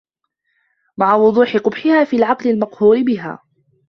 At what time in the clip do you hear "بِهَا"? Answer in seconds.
3.03-3.39